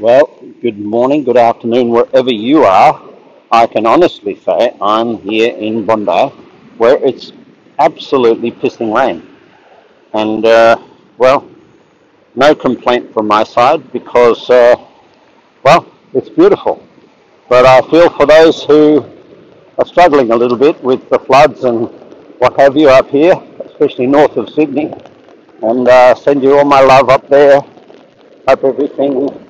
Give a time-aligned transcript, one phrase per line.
[0.00, 0.30] Well,
[0.62, 3.02] good morning, good afternoon, wherever you are.
[3.52, 6.34] I can honestly say I'm here in Bondi
[6.78, 7.32] where it's
[7.78, 9.28] absolutely pissing rain.
[10.14, 10.78] And, uh,
[11.18, 11.46] well,
[12.34, 14.74] no complaint from my side because, uh,
[15.64, 16.82] well, it's beautiful.
[17.50, 19.04] But I feel for those who
[19.76, 21.90] are struggling a little bit with the floods and
[22.38, 23.34] what have you up here,
[23.66, 24.94] especially north of Sydney.
[25.60, 27.60] And uh, send you all my love up there.
[28.48, 29.46] Hope everything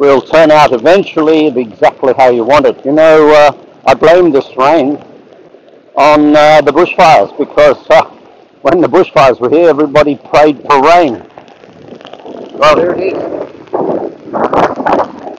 [0.00, 2.84] will turn out eventually exactly how you want it.
[2.86, 3.52] You know, uh,
[3.86, 4.96] I blame this rain
[5.94, 8.04] on uh, the bushfires because uh,
[8.62, 11.22] when the bushfires were here, everybody prayed for rain.
[12.54, 13.12] Well, here it is.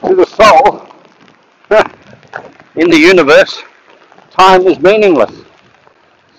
[0.07, 0.87] To the soul
[2.75, 3.63] in the universe,
[4.29, 5.41] time is meaningless.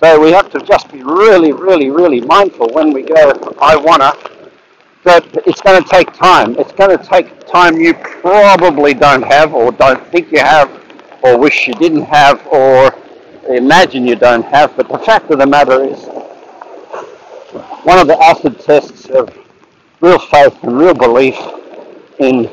[0.01, 4.13] So we have to just be really, really, really mindful when we go, I wanna,
[5.05, 6.57] that it's going to take time.
[6.59, 10.71] It's going to take time you probably don't have, or don't think you have,
[11.23, 12.95] or wish you didn't have, or
[13.49, 14.77] imagine you don't have.
[14.77, 16.05] But the fact of the matter is,
[17.85, 19.29] one of the acid tests of
[20.01, 21.37] real faith and real belief
[22.19, 22.49] in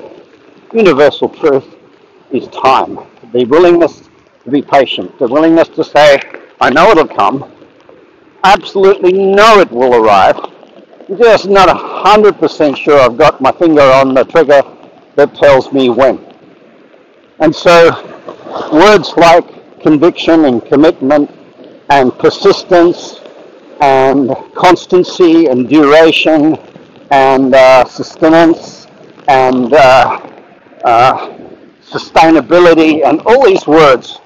[0.74, 1.76] universal truth
[2.32, 3.00] is time.
[3.32, 4.10] The willingness
[4.44, 6.20] to be patient, the willingness to say,
[6.60, 7.52] I know it'll come,
[8.44, 10.38] absolutely know it will arrive,
[11.18, 11.70] just not
[12.00, 14.62] a hundred percent sure I've got my finger on the trigger
[15.16, 16.18] that tells me when.
[17.40, 17.90] And so
[18.72, 21.30] words like conviction and commitment
[21.90, 23.20] and persistence
[23.82, 26.58] and constancy and duration
[27.12, 28.88] and uh, sustenance
[29.28, 30.32] and uh,
[30.86, 31.38] uh,
[31.84, 34.20] sustainability and all these words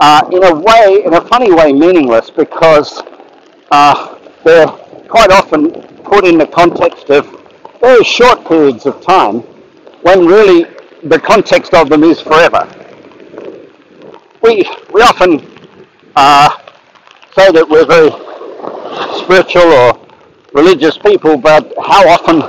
[0.00, 3.00] are in a way, in a funny way, meaningless because
[3.70, 4.81] uh, they're
[5.12, 5.70] quite often
[6.04, 7.26] put in the context of
[7.82, 9.40] very short periods of time
[10.00, 10.64] when really
[11.02, 12.66] the context of them is forever.
[14.42, 15.46] We, we often
[16.16, 16.48] uh,
[17.36, 18.08] say that we're very
[19.22, 20.08] spiritual or
[20.54, 22.40] religious people, but how often,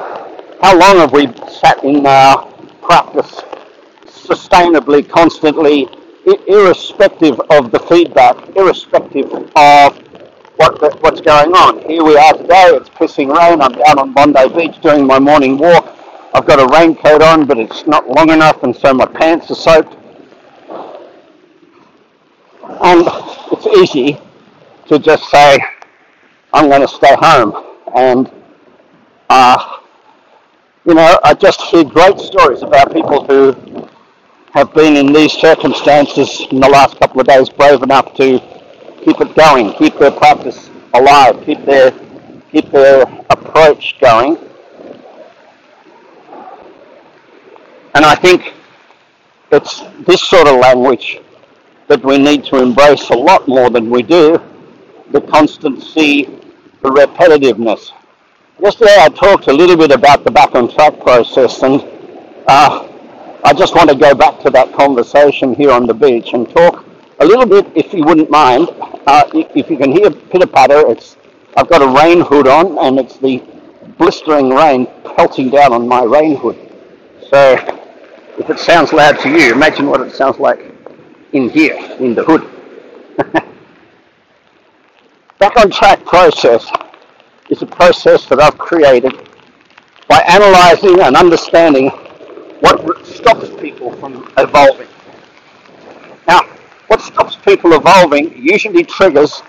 [0.62, 1.28] how long have we
[1.60, 2.48] sat in our
[2.82, 3.42] practice
[4.06, 5.90] sustainably, constantly,
[6.48, 10.00] irrespective of the feedback, irrespective of
[10.58, 11.80] what the, what's going on.
[11.90, 12.70] Here we are today.
[12.74, 13.62] It's pissing rain.
[13.62, 15.98] I'm down on Bondi Beach doing my morning walk.
[16.34, 19.56] I've got a raincoat on, but it's not long enough, and so my pants are
[19.56, 19.96] soaked.
[22.64, 23.08] And
[23.52, 24.20] it's easy
[24.88, 25.60] to just say,
[26.54, 27.78] I'm going to stay home.
[27.96, 28.32] And,
[29.30, 29.78] uh,
[30.86, 33.88] you know, I just hear great stories about people who
[34.54, 38.63] have been in these circumstances in the last couple of days brave enough to
[39.04, 41.92] keep it going, keep their practice alive, keep their
[42.52, 44.38] keep their approach going.
[47.96, 48.54] And I think
[49.52, 51.20] it's this sort of language
[51.88, 54.42] that we need to embrace a lot more than we do,
[55.12, 56.24] the constancy,
[56.82, 57.92] the repetitiveness.
[58.60, 61.82] Yesterday I talked a little bit about the back on track process and
[62.48, 62.88] uh,
[63.44, 66.86] I just want to go back to that conversation here on the beach and talk
[67.20, 68.70] a little bit, if you wouldn't mind,
[69.08, 71.18] uh, if you can hear pitter patter, it's
[71.56, 73.44] I've got a rain hood on and it's the
[73.98, 76.58] blistering rain pelting down on my rain hood.
[77.30, 77.54] So
[78.38, 80.74] if it sounds loud to you, imagine what it sounds like
[81.34, 82.50] in here, in the hood.
[85.40, 86.72] Back on track process
[87.50, 89.30] is a process that I've created
[90.08, 91.90] by analysing and understanding
[92.62, 94.88] what stops people from evolving.
[96.88, 99.42] What stops people evolving usually triggers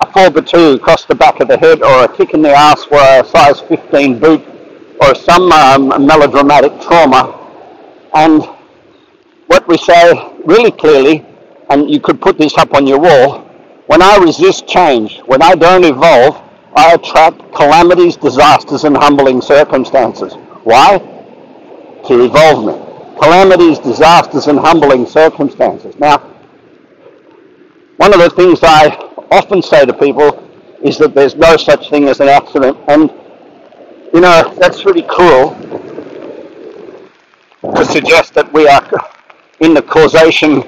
[0.00, 2.52] a 4 by 2 across the back of the head or a kick in the
[2.52, 4.44] ass for a size 15 boot
[5.00, 7.34] or some um, melodramatic trauma.
[8.14, 8.42] And
[9.46, 10.12] what we say
[10.44, 11.24] really clearly,
[11.70, 13.40] and you could put this up on your wall,
[13.86, 16.36] when I resist change, when I don't evolve,
[16.76, 20.34] I attract calamities, disasters, and humbling circumstances.
[20.64, 20.98] Why?
[22.06, 23.18] To evolve me.
[23.18, 25.98] Calamities, disasters, and humbling circumstances.
[25.98, 26.37] Now,
[27.98, 28.88] one of the things I
[29.30, 30.44] often say to people
[30.82, 33.10] is that there's no such thing as an accident, and
[34.14, 35.54] you know that's really cruel
[37.74, 38.82] to suggest that we are
[39.60, 40.62] in the causation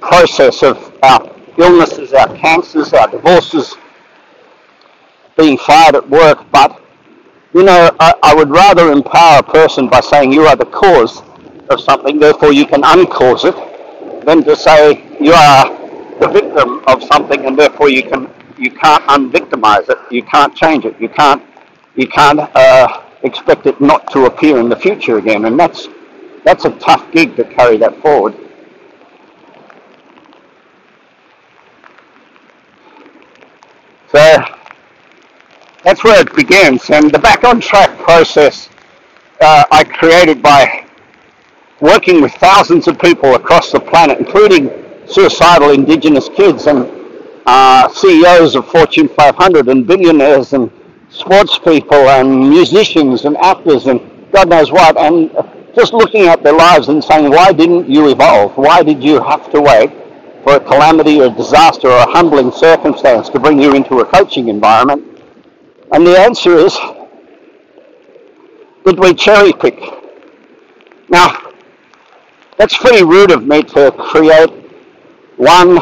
[0.00, 3.76] process of our illnesses, our cancers, our divorces,
[5.36, 6.80] being fired at work, but
[7.54, 11.22] you know, I, I, would rather empower a person by saying you are the cause
[11.68, 15.81] of something, therefore you can uncause it, than to say you are
[16.22, 18.28] the victim of something and therefore you can
[18.58, 21.42] you can't unvictimize it, you can't change it, you can't
[21.96, 25.88] you can't uh, expect it not to appear in the future again, and that's
[26.44, 28.34] That's a tough gig to carry that forward.
[34.10, 34.44] So
[35.84, 36.90] that's where it begins.
[36.90, 38.68] And the back on track process
[39.40, 40.84] uh, I created by
[41.80, 44.81] working with thousands of people across the planet, including
[45.12, 46.90] suicidal indigenous kids and
[47.46, 50.70] uh, CEOs of Fortune 500 and billionaires and
[51.10, 54.00] sports people and musicians and actors and
[54.32, 55.30] God knows what, and
[55.74, 58.56] just looking at their lives and saying, why didn't you evolve?
[58.56, 59.90] Why did you have to wait
[60.42, 64.04] for a calamity or a disaster or a humbling circumstance to bring you into a
[64.06, 65.04] coaching environment?
[65.92, 66.78] And the answer is,
[68.86, 69.78] did we cherry pick?
[71.10, 71.52] Now,
[72.56, 74.61] that's pretty rude of me to create
[75.42, 75.76] one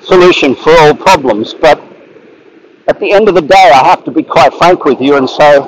[0.00, 1.78] solution for all problems, but
[2.88, 5.28] at the end of the day, I have to be quite frank with you and
[5.28, 5.60] say,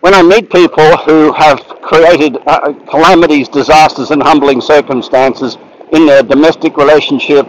[0.00, 5.58] when I meet people who have created uh, calamities, disasters, and humbling circumstances
[5.92, 7.46] in their domestic relationship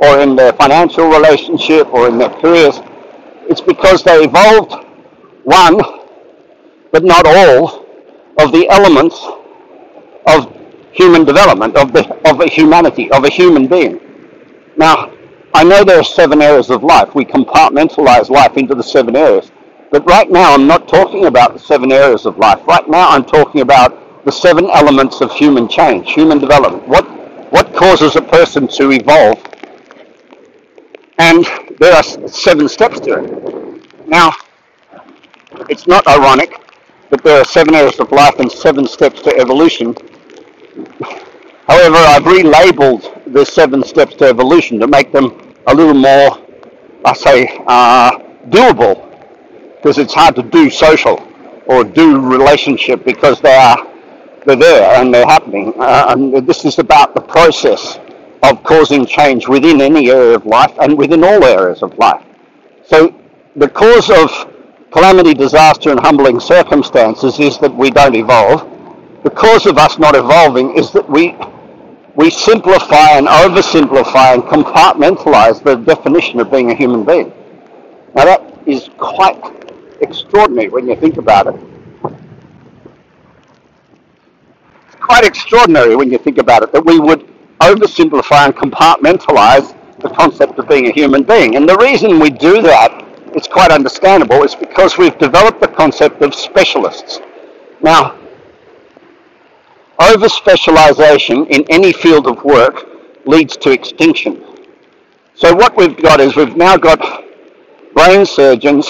[0.00, 2.80] or in their financial relationship or in their careers,
[3.48, 4.74] it's because they evolved
[5.44, 5.80] one,
[6.92, 7.86] but not all,
[8.38, 9.16] of the elements
[10.26, 10.59] of
[11.00, 13.98] human development, of, the, of a humanity, of a human being.
[14.76, 15.12] Now,
[15.54, 17.14] I know there are seven areas of life.
[17.14, 19.50] We compartmentalize life into the seven areas.
[19.90, 22.60] But right now, I'm not talking about the seven areas of life.
[22.66, 26.86] Right now, I'm talking about the seven elements of human change, human development.
[26.86, 27.06] What,
[27.50, 29.42] what causes a person to evolve?
[31.18, 31.44] And
[31.78, 34.06] there are seven steps to it.
[34.06, 34.32] Now,
[35.68, 36.56] it's not ironic
[37.08, 39.96] that there are seven areas of life and seven steps to evolution.
[41.66, 46.38] However, I've relabeled the seven steps to evolution to make them a little more,
[47.04, 48.18] I say, uh,
[48.48, 49.06] doable
[49.76, 51.26] because it's hard to do social
[51.66, 53.86] or do relationship because they are
[54.46, 55.72] they're there and they're happening.
[55.78, 57.98] Uh, and this is about the process
[58.42, 62.24] of causing change within any area of life and within all areas of life.
[62.84, 63.14] So
[63.56, 64.30] the cause of
[64.90, 68.66] calamity, disaster, and humbling circumstances is that we don't evolve.
[69.22, 71.36] The cause of us not evolving is that we
[72.16, 77.32] we simplify and oversimplify and compartmentalize the definition of being a human being.
[78.14, 79.40] Now that is quite
[80.00, 81.54] extraordinary when you think about it.
[84.86, 87.26] It's quite extraordinary when you think about it that we would
[87.60, 91.56] oversimplify and compartmentalize the concept of being a human being.
[91.56, 96.22] And the reason we do that, it's quite understandable, is because we've developed the concept
[96.22, 97.20] of specialists.
[97.82, 98.19] Now,
[100.00, 102.86] over specialization in any field of work
[103.26, 104.44] leads to extinction.
[105.34, 107.24] So what we've got is we've now got
[107.94, 108.88] brain surgeons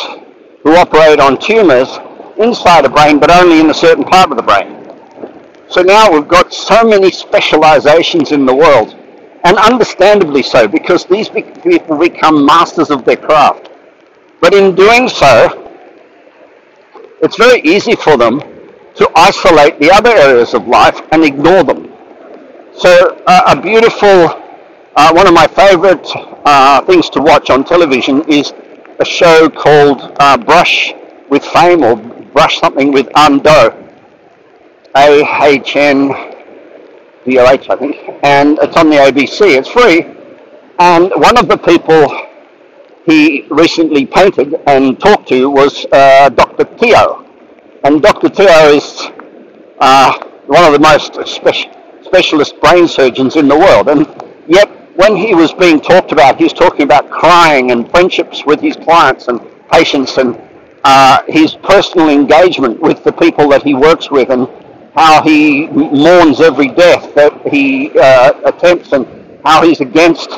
[0.62, 1.98] who operate on tumours
[2.38, 4.76] inside the brain, but only in a certain part of the brain.
[5.68, 8.96] So now we've got so many specializations in the world,
[9.44, 13.70] and understandably so, because these people become masters of their craft.
[14.40, 15.66] But in doing so,
[17.22, 18.40] it's very easy for them
[19.00, 21.90] to isolate the other areas of life and ignore them.
[22.76, 24.28] So uh, a beautiful,
[24.94, 26.06] uh, one of my favorite
[26.44, 28.52] uh, things to watch on television is
[28.98, 30.92] a show called uh, Brush
[31.30, 33.72] with Fame or Brush something with Anh Do.
[34.94, 36.10] A-H-N-D-O-H,
[37.70, 37.96] I think.
[38.22, 39.56] And it's on the ABC.
[39.56, 40.04] It's free.
[40.78, 42.26] And one of the people
[43.06, 46.64] he recently painted and talked to was uh, Dr.
[46.76, 47.19] Teo.
[47.82, 48.28] And Dr.
[48.28, 49.08] Teo is
[49.78, 50.12] uh,
[50.46, 53.88] one of the most spe- specialist brain surgeons in the world.
[53.88, 54.06] And
[54.46, 58.60] yet when he was being talked about, he was talking about crying and friendships with
[58.60, 59.40] his clients and
[59.72, 60.38] patients and
[60.84, 64.46] uh, his personal engagement with the people that he works with and
[64.94, 69.06] how he mourns every death that he uh, attempts and
[69.44, 70.30] how he's against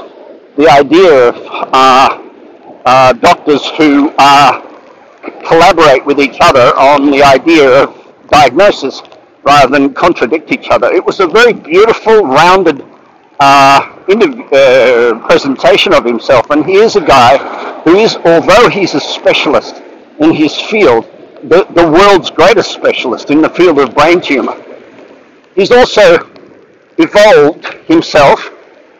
[0.56, 1.36] the idea of
[1.72, 2.18] uh,
[2.84, 4.71] uh doctors who uh,
[5.46, 9.02] collaborate with each other on the idea of diagnosis
[9.44, 10.92] rather than contradict each other.
[10.92, 12.84] It was a very beautiful, rounded
[13.40, 17.38] uh, uh, presentation of himself, and he is a guy
[17.82, 19.82] who is, although he's a specialist
[20.20, 21.04] in his field,
[21.44, 24.56] the, the world's greatest specialist in the field of brain tumor.
[25.54, 26.30] He's also
[26.98, 28.50] evolved himself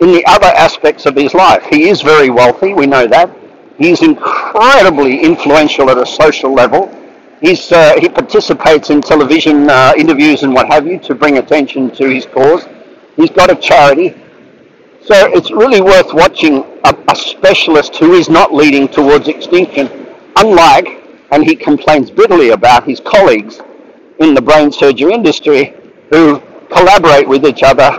[0.00, 1.64] in the other aspects of his life.
[1.66, 3.30] He is very wealthy, we know that.
[3.78, 6.90] He's incredibly influential at a social level.
[7.40, 11.90] He's, uh, he participates in television uh, interviews and what have you to bring attention
[11.96, 12.66] to his cause.
[13.16, 14.14] He's got a charity.
[15.04, 19.90] So it's really worth watching a, a specialist who is not leading towards extinction,
[20.36, 20.86] unlike,
[21.32, 23.60] and he complains bitterly about his colleagues
[24.20, 25.74] in the brain surgery industry
[26.10, 27.90] who collaborate with each other,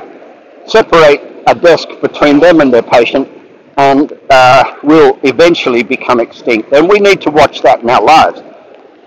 [0.65, 3.27] separate a desk between them and their patient,
[3.77, 6.71] and uh, will eventually become extinct.
[6.73, 8.41] And we need to watch that in our lives.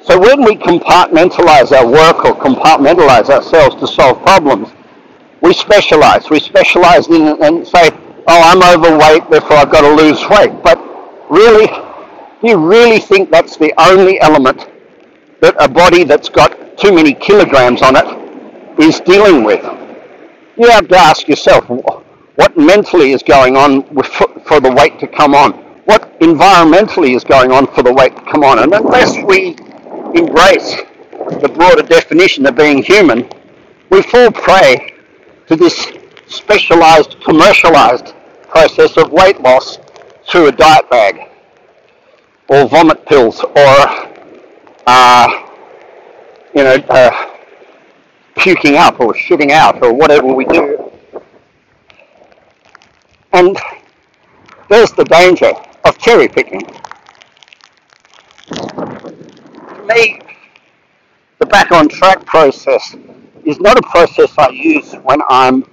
[0.02, 4.68] So when we compartmentalize our work or compartmentalize ourselves to solve problems,
[5.40, 6.30] we specialize.
[6.30, 10.62] We specialize in and say, oh, I'm overweight, therefore I've got to lose weight.
[10.62, 10.78] But
[11.30, 14.68] really, do you really think that's the only element
[15.40, 19.62] that a body that's got too many kilograms on it is dealing with?
[20.56, 21.64] You have to ask yourself,
[22.36, 23.82] what mentally is going on
[24.44, 25.52] for the weight to come on?
[25.84, 28.58] What environmentally is going on for the weight to come on?
[28.58, 29.56] And unless we
[30.18, 30.76] embrace
[31.40, 33.28] the broader definition of being human,
[33.90, 34.94] we fall prey
[35.48, 35.92] to this
[36.26, 38.14] specialized, commercialized
[38.48, 39.78] process of weight loss
[40.28, 41.30] through a diet bag
[42.48, 43.76] or vomit pills or,
[44.86, 45.28] uh,
[46.54, 47.30] you know, uh,
[48.36, 50.85] puking up or shitting out or whatever we do.
[53.36, 53.54] And
[54.70, 55.52] there's the danger
[55.84, 56.62] of cherry picking.
[58.48, 60.20] For me,
[61.38, 62.96] the back on track process
[63.44, 65.66] is not a process I use when I'm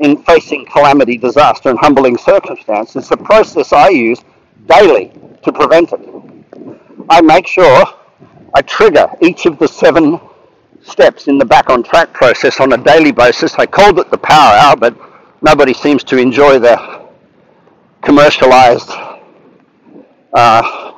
[0.00, 2.96] in facing calamity, disaster, and humbling circumstances.
[2.96, 4.20] It's a process I use
[4.66, 5.12] daily
[5.44, 6.00] to prevent it.
[7.08, 7.86] I make sure
[8.52, 10.20] I trigger each of the seven
[10.82, 13.54] steps in the back on track process on a daily basis.
[13.54, 15.05] I called it the power hour, but
[15.42, 17.08] nobody seems to enjoy the
[18.02, 18.90] commercialized
[20.32, 20.92] uh,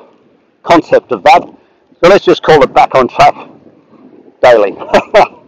[0.63, 1.41] concept of that.
[1.43, 3.35] So let's just call it back on track
[4.41, 4.77] daily.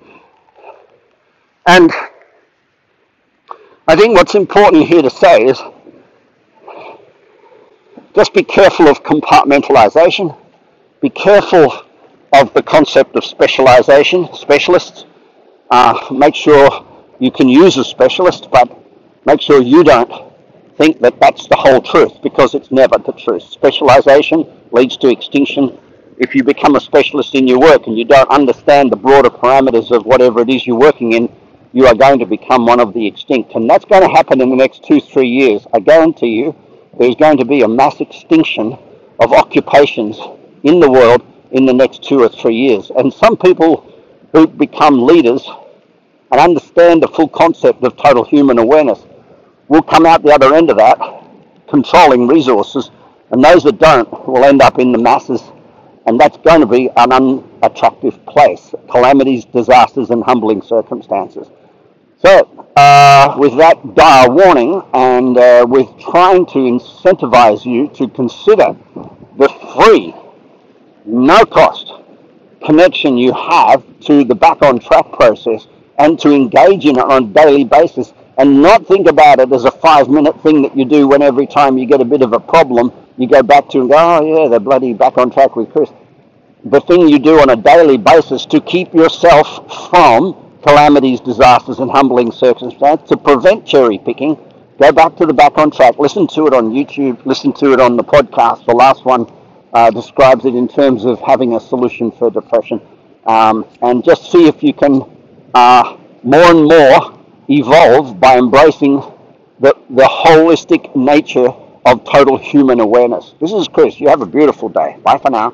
[1.67, 1.91] And
[3.87, 5.61] I think what's important here to say is
[8.15, 10.35] just be careful of compartmentalization,
[11.01, 11.71] be careful
[12.33, 15.05] of the concept of specialization, specialists.
[15.69, 16.85] Uh, make sure
[17.19, 18.80] you can use a specialist, but
[19.25, 20.31] make sure you don't
[20.77, 23.43] think that that's the whole truth because it's never the truth.
[23.43, 25.77] Specialization leads to extinction.
[26.17, 29.95] If you become a specialist in your work and you don't understand the broader parameters
[29.95, 31.31] of whatever it is you're working in,
[31.73, 33.55] you are going to become one of the extinct.
[33.55, 35.65] And that's going to happen in the next two, three years.
[35.73, 36.55] I guarantee you
[36.97, 38.77] there's going to be a mass extinction
[39.19, 40.19] of occupations
[40.63, 42.91] in the world in the next two or three years.
[42.97, 43.87] And some people
[44.31, 45.47] who become leaders
[46.31, 49.05] and understand the full concept of total human awareness
[49.71, 50.99] will come out the other end of that,
[51.69, 52.91] controlling resources,
[53.31, 55.41] and those that don't will end up in the masses
[56.05, 58.73] and that's going to be an unattractive place.
[58.89, 61.47] Calamities, disasters, and humbling circumstances.
[62.17, 68.75] So, uh, with that dire warning, and uh, with trying to incentivize you to consider
[69.37, 70.13] the free,
[71.05, 71.93] no cost
[72.65, 77.23] connection you have to the back on track process and to engage in it on
[77.23, 80.85] a daily basis and not think about it as a five minute thing that you
[80.85, 83.81] do when every time you get a bit of a problem, you go back to
[83.81, 85.89] and go, oh yeah, they're bloody back on track with Chris.
[86.65, 91.89] The thing you do on a daily basis to keep yourself from calamities, disasters, and
[91.89, 94.37] humbling circumstances, to prevent cherry picking,
[94.79, 97.79] go back to the back on track, listen to it on YouTube, listen to it
[97.79, 98.65] on the podcast.
[98.65, 99.25] The last one
[99.73, 102.81] uh, describes it in terms of having a solution for depression.
[103.25, 105.03] Um, and just see if you can
[105.53, 107.10] uh, more and more
[107.51, 109.01] evolve by embracing
[109.59, 111.49] the, the holistic nature
[111.85, 113.33] of total human awareness.
[113.39, 113.99] This is Chris.
[113.99, 114.97] You have a beautiful day.
[115.03, 115.53] Bye for now.